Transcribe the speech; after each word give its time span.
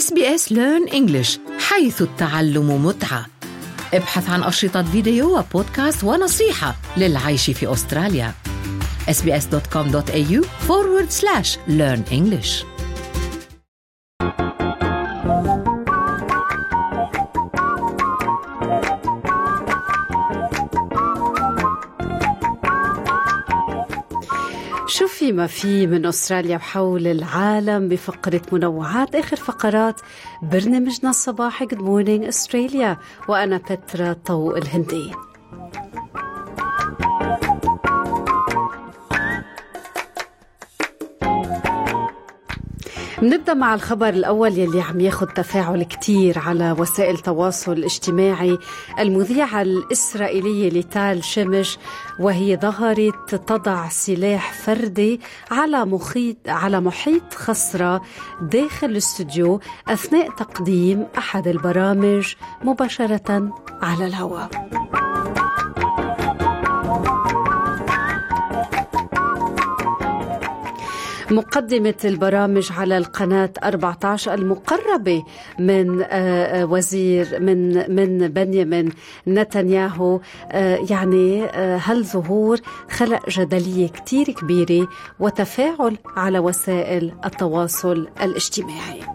SBS 0.00 0.52
Learn 0.52 0.88
English 0.88 1.38
حيث 1.58 2.02
التعلم 2.02 2.86
متعة. 2.86 3.26
ابحث 3.94 4.30
عن 4.30 4.42
أشرطة 4.42 4.82
فيديو 4.82 5.38
وبودكاست 5.38 6.04
ونصيحة 6.04 6.76
للعيش 6.96 7.50
في 7.50 7.72
أستراليا. 7.72 8.34
Sbs.com.au 9.10 10.44
forward 10.68 11.10
slash 11.10 11.56
learn 11.68 12.12
English. 12.12 12.79
شو 24.90 25.06
في 25.06 25.32
ما 25.32 25.46
في 25.46 25.86
من 25.86 26.06
أستراليا 26.06 26.56
وحول 26.56 27.06
العالم 27.06 27.88
بفقرة 27.88 28.42
منوعات 28.52 29.14
آخر 29.14 29.36
فقرات 29.36 30.00
برنامجنا 30.42 31.10
الصباحي 31.10 31.66
Good 31.66 31.78
Morning 31.78 32.32
Australia 32.34 32.96
وأنا 33.28 33.56
بترا 33.70 34.12
طوق 34.12 34.56
الهندي 34.56 35.10
بنبدأ 43.22 43.54
مع 43.54 43.74
الخبر 43.74 44.08
الأول 44.08 44.58
يلي 44.58 44.80
عم 44.80 45.00
ياخذ 45.00 45.26
تفاعل 45.26 45.82
كتير 45.82 46.38
على 46.38 46.72
وسائل 46.72 47.14
التواصل 47.14 47.72
الاجتماعي 47.72 48.58
المذيعة 48.98 49.62
الإسرائيلية 49.62 50.70
لتال 50.70 51.24
شمش 51.24 51.78
وهي 52.20 52.56
ظهرت 52.56 53.34
تضع 53.34 53.88
سلاح 53.88 54.52
فردي 54.52 55.20
على 55.50 55.84
محيط 55.84 56.36
على 56.48 56.80
محيط 56.80 57.34
خصره 57.34 58.02
داخل 58.42 58.86
الاستوديو 58.86 59.60
أثناء 59.88 60.30
تقديم 60.30 61.06
أحد 61.18 61.48
البرامج 61.48 62.34
مباشرة 62.64 63.50
على 63.82 64.06
الهواء. 64.06 64.50
مقدمة 71.30 71.94
البرامج 72.04 72.72
على 72.72 72.98
القناة 72.98 73.50
14 73.64 74.34
المقربة 74.34 75.24
من 75.58 76.02
آه، 76.10 76.64
وزير 76.64 77.40
من 77.40 77.90
من 77.94 78.28
بنيامين 78.28 78.92
نتنياهو. 79.26 80.20
آه، 80.52 80.78
يعني 80.90 81.44
آه، 81.44 81.80
هالظهور 81.84 82.60
خلق 82.90 83.30
جدلية 83.30 83.88
كتير 83.88 84.24
كبيرة 84.26 84.88
وتفاعل 85.20 85.96
على 86.16 86.38
وسائل 86.38 87.12
التواصل 87.24 88.08
الاجتماعي؟ 88.22 89.09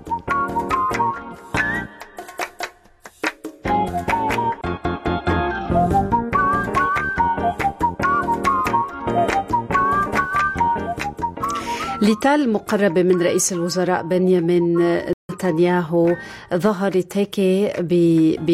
لتال 12.05 12.53
مقربة 12.53 13.03
من 13.03 13.21
رئيس 13.21 13.53
الوزراء 13.53 14.03
بنيامين 14.03 14.77
نتنياهو 15.49 16.15
ظهرت 16.53 17.17
هيك 17.17 17.39
ب 17.79 18.49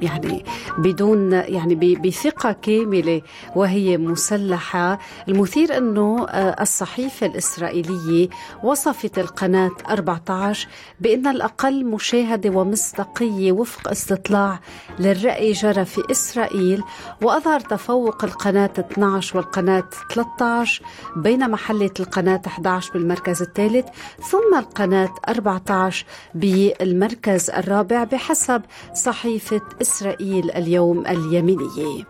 يعني 0.00 0.44
بدون 0.78 1.32
يعني 1.32 1.74
بثقة 1.74 2.52
كاملة 2.52 3.22
وهي 3.56 3.98
مسلحة. 3.98 4.98
المثير 5.28 5.76
أنه 5.78 6.26
آه، 6.28 6.62
الصحيفة 6.62 7.26
الإسرائيلية 7.26 8.28
وصفت 8.62 9.18
القناة 9.18 9.70
14 9.90 10.68
بأن 11.00 11.26
الأقل 11.26 11.84
مشاهدة 11.84 12.50
ومصداقية 12.50 13.52
وفق 13.52 13.88
استطلاع 13.88 14.60
للرأي 14.98 15.52
جرى 15.52 15.84
في 15.84 16.02
إسرائيل 16.10 16.82
وأظهر 17.22 17.60
تفوق 17.60 18.24
القناة 18.24 18.70
12 18.78 19.36
والقناة 19.36 19.84
13 20.14 20.82
بينما 21.16 21.56
حلت 21.56 22.00
القناة 22.00 22.42
11 22.46 22.92
بالمركز 22.92 23.42
الثالث 23.42 23.86
ثم 24.30 24.58
القناة 24.58 25.14
14 25.28 26.06
بالمركز 26.34 27.50
الرابع 27.50 28.04
بحسب 28.04 28.62
صحيفة 28.94 29.60
إسرائيل 29.82 30.50
اليوم 30.50 31.06
اليمينية. 31.06 32.04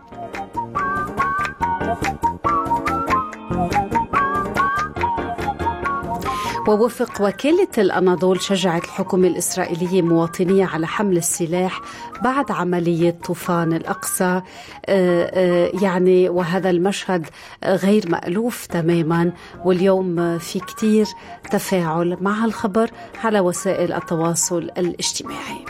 ووفق 6.69 7.21
وكالة 7.21 7.67
الأناضول 7.77 8.41
شجعت 8.41 8.83
الحكومة 8.83 9.27
الإسرائيلية 9.27 10.01
مواطنية 10.01 10.65
على 10.65 10.87
حمل 10.87 11.17
السلاح 11.17 11.81
بعد 12.23 12.51
عملية 12.51 13.11
طوفان 13.11 13.73
الأقصى. 13.73 14.23
آه، 14.23 14.41
آه، 14.85 15.71
يعني 15.81 16.29
وهذا 16.29 16.69
المشهد 16.69 17.25
غير 17.65 18.09
مألوف 18.09 18.65
تماما 18.65 19.31
واليوم 19.65 20.37
في 20.37 20.59
كتير 20.59 21.05
تفاعل 21.51 22.17
مع 22.21 22.45
الخبر 22.45 22.89
على 23.23 23.39
وسائل 23.39 23.93
التواصل 23.93 24.69
الاجتماعي. 24.77 25.65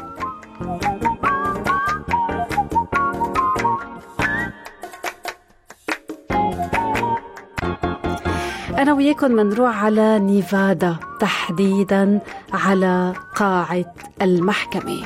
أنا 8.79 8.93
وياكم 8.93 9.31
منروح 9.31 9.83
على 9.83 10.19
نيفادا 10.19 10.95
تحديدا 11.19 12.19
على 12.53 13.13
قاعة 13.35 13.93
المحكمة. 14.21 15.01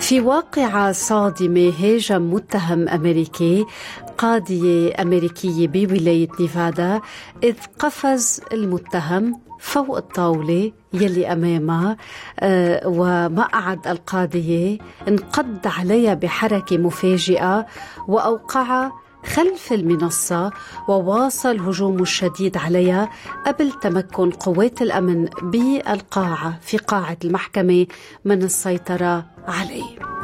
في 0.00 0.20
واقعة 0.20 0.92
صادمة 0.92 1.72
هاجم 1.80 2.34
متهم 2.34 2.88
أمريكي 2.88 3.66
قاضية 4.18 5.02
أمريكية 5.02 5.68
بولاية 5.68 6.28
نيفادا 6.40 7.00
إذ 7.42 7.56
قفز 7.78 8.40
المتهم 8.52 9.40
فوق 9.60 9.96
الطاولة 9.96 10.72
يلي 10.92 11.32
أمامها 11.32 11.96
آه، 12.40 12.82
ومقعد 12.88 13.86
القاضية 13.86 14.78
انقض 15.08 15.58
عليها 15.66 16.14
بحركة 16.14 16.78
مفاجئة 16.78 17.66
وأوقعها 18.08 18.92
خلف 19.26 19.72
المنصة 19.72 20.50
وواصل 20.88 21.60
هجومه 21.60 22.02
الشديد 22.02 22.56
عليها 22.56 23.10
قبل 23.46 23.72
تمكن 23.72 24.30
قوات 24.30 24.82
الأمن 24.82 25.28
بالقاعة 25.42 26.58
في 26.62 26.76
قاعة 26.76 27.16
المحكمة 27.24 27.86
من 28.24 28.42
السيطرة 28.42 29.24
عليه. 29.48 30.17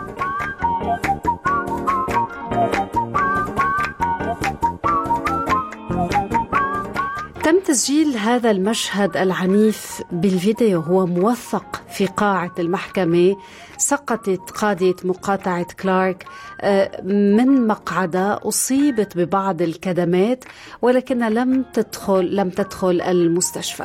تم 7.44 7.60
تسجيل 7.60 8.16
هذا 8.16 8.50
المشهد 8.50 9.16
العنيف 9.16 10.02
بالفيديو. 10.12 10.80
هو 10.80 11.06
موثق 11.06 11.82
في 11.88 12.06
قاعة 12.06 12.54
المحكمة 12.58 13.36
سقطت 13.78 14.50
قاضية 14.50 14.94
مقاطعة 15.04 15.66
كلارك 15.82 16.26
آه، 16.60 17.02
من 17.02 17.66
مقعدها 17.66 18.40
أصيبت 18.48 19.16
ببعض 19.16 19.62
الكدمات 19.62 20.44
ولكن 20.82 21.18
لم 21.18 21.62
تدخل 21.72 22.36
لم 22.36 22.50
تدخل 22.50 23.00
المستشفى. 23.00 23.84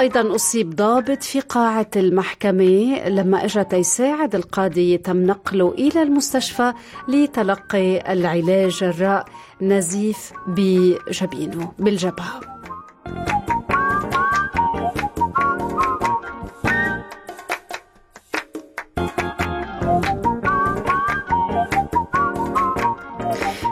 أيضا 0.00 0.34
أصيب 0.34 0.74
ضابط 0.74 1.22
في 1.22 1.40
قاعة 1.40 1.90
المحكمة 1.96 3.08
لما 3.08 3.44
أجى 3.44 3.64
يساعد 3.72 4.34
القاضي 4.34 4.98
تم 4.98 5.16
نقله 5.26 5.72
إلى 5.72 6.02
المستشفى 6.02 6.72
لتلقي 7.08 8.12
العلاج 8.12 8.84
جراء 8.84 9.24
نزيف 9.60 10.32
بجبينه 10.46 11.72
بالجبهة. 11.78 12.49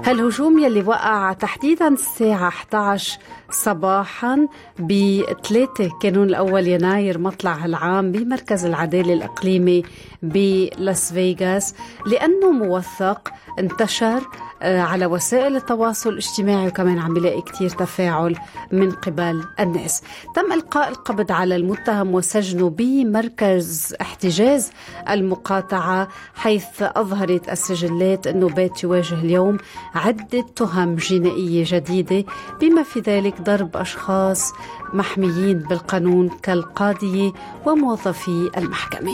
هالهجوم 0.09 0.59
يلي 0.59 0.83
وقع 0.83 1.33
تحديدا 1.33 1.89
الساعة 1.89 2.49
11 2.49 3.19
صباحا 3.51 4.49
ب 4.79 5.23
3 5.49 5.91
كانون 6.03 6.29
الأول 6.29 6.67
يناير 6.67 7.19
مطلع 7.19 7.65
العام 7.65 8.13
بمركز 8.13 8.65
العدالة 8.65 9.13
الإقليمي 9.13 9.83
بلاس 10.23 11.13
فيغاس 11.13 11.75
لأنه 12.07 12.51
موثق 12.51 13.33
انتشر 13.59 14.23
آه، 14.63 14.81
على 14.81 15.07
وسائل 15.07 15.57
التواصل 15.57 16.11
الاجتماعي 16.11 16.67
وكمان 16.67 16.99
عم 16.99 17.15
بلاقي 17.15 17.43
كتير 17.43 17.71
تفاعل 17.71 18.37
من 18.73 18.91
قبل 18.91 19.45
الناس. 19.61 20.03
تم 20.35 20.53
إلقاء 20.53 20.89
القبض 20.89 21.33
على 21.33 21.57
المتهم 21.57 22.15
وسجنه 22.15 22.71
بمركز 22.71 23.95
احتجاز 24.01 24.71
المقاطعة 25.11 26.09
حيث 26.35 26.83
أظهرت 26.83 27.49
السجلات 27.49 28.27
أنه 28.27 28.49
بات 28.49 28.83
يواجه 28.83 29.15
اليوم 29.15 29.59
عدة 29.99 30.45
تهم 30.57 30.95
جنائية 30.95 31.65
جديدة 31.67 32.25
بما 32.61 32.83
في 32.83 33.01
ذلك 33.01 33.41
ضرب 33.41 33.77
أشخاص 33.77 34.53
محميين 34.95 35.59
بالقانون 35.59 36.29
كالقاضية 36.43 37.33
وموظفي 37.67 38.51
المحكمة. 38.57 39.13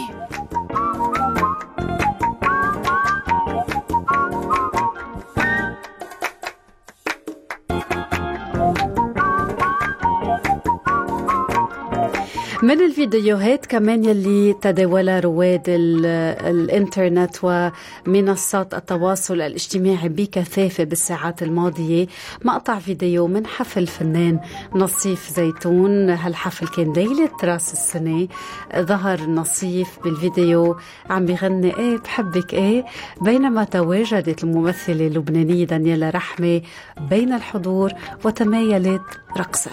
من 12.75 12.85
الفيديوهات 12.85 13.67
كمان 13.67 14.05
يلي 14.05 14.53
تداولها 14.61 15.21
رواد 15.21 15.63
الإنترنت 15.69 17.37
ومنصات 17.43 18.75
التواصل 18.75 19.35
الاجتماعي 19.35 20.09
بكثافة 20.09 20.85
بالساعات 20.85 21.43
الماضية 21.43 22.07
مقطع 22.45 22.79
فيديو 22.79 23.27
من 23.27 23.47
حفل 23.47 23.87
فنان 23.87 24.41
نصيف 24.75 25.31
زيتون. 25.31 26.11
هالحفل 26.11 26.69
كان 26.69 26.93
ليلة 26.93 27.31
راس 27.45 27.73
السنة. 27.73 28.29
ظهر 28.77 29.21
نصيف 29.21 29.99
بالفيديو 30.05 30.77
عم 31.11 31.27
بغني 31.27 31.79
إيه 31.79 31.99
بحبك 31.99 32.55
إيه؟ 32.55 32.85
بينما 33.21 33.65
تواجدت 33.65 34.45
الممثلة 34.45 35.07
اللبنانية 35.07 35.65
دانييلا 35.65 36.11
رحمة 36.11 36.63
بين 37.11 37.33
الحضور 37.33 37.93
وتمايلت 38.25 39.03
رقصا. 39.39 39.71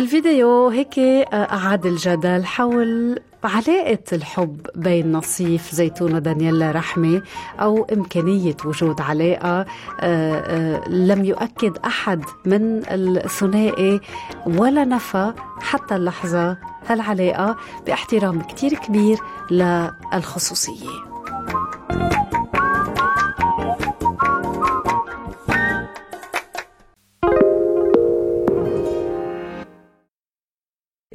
هالفيديو 0.00 0.68
هيك 0.68 0.98
آه، 0.98 1.34
أعاد 1.34 1.86
الجدل 1.86 2.44
حول 2.44 3.20
علاقة 3.44 3.98
الحب 4.12 4.66
بين 4.74 5.12
نصيف 5.12 5.74
زيتون 5.74 6.14
ودانييلا 6.14 6.70
رحمة 6.70 7.22
أو 7.60 7.84
إمكانية 7.84 8.56
وجود 8.64 9.00
علاقة. 9.00 9.60
آه، 9.60 9.66
آه، 10.00 10.88
لم 10.88 11.24
يؤكد 11.24 11.78
أحد 11.78 12.24
من 12.44 12.82
الثنائي 12.90 14.00
ولا 14.46 14.84
نفى 14.84 15.32
حتى 15.60 15.96
اللحظة 15.96 16.56
هالعلاقة 16.86 17.56
باحترام 17.86 18.40
كتير 18.40 18.74
كبير 18.74 19.18
للخصوصية. 19.50 21.09